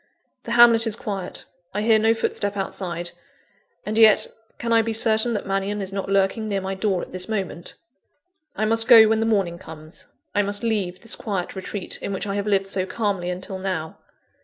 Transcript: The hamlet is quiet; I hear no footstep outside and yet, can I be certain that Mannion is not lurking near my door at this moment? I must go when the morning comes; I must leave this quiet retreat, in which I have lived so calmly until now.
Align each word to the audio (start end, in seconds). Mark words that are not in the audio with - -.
The 0.45 0.53
hamlet 0.53 0.87
is 0.87 0.95
quiet; 0.95 1.45
I 1.75 1.83
hear 1.83 1.99
no 1.99 2.15
footstep 2.15 2.57
outside 2.57 3.11
and 3.85 3.99
yet, 3.99 4.29
can 4.57 4.73
I 4.73 4.81
be 4.81 4.93
certain 4.93 5.33
that 5.33 5.45
Mannion 5.45 5.79
is 5.79 5.93
not 5.93 6.09
lurking 6.09 6.47
near 6.47 6.59
my 6.59 6.73
door 6.73 7.03
at 7.03 7.11
this 7.11 7.29
moment? 7.29 7.75
I 8.55 8.65
must 8.65 8.87
go 8.87 9.07
when 9.07 9.19
the 9.19 9.27
morning 9.27 9.59
comes; 9.59 10.07
I 10.33 10.41
must 10.41 10.63
leave 10.63 11.01
this 11.01 11.15
quiet 11.15 11.55
retreat, 11.55 11.99
in 12.01 12.13
which 12.13 12.25
I 12.25 12.33
have 12.33 12.47
lived 12.47 12.65
so 12.65 12.83
calmly 12.87 13.29
until 13.29 13.59
now. 13.59 13.99